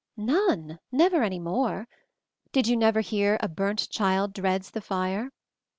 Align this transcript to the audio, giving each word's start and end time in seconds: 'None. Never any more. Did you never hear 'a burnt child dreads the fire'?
'None. 0.17 0.79
Never 0.91 1.21
any 1.21 1.37
more. 1.37 1.87
Did 2.51 2.65
you 2.65 2.75
never 2.75 3.01
hear 3.01 3.37
'a 3.39 3.47
burnt 3.47 3.87
child 3.91 4.33
dreads 4.33 4.71
the 4.71 4.81
fire'? 4.81 5.29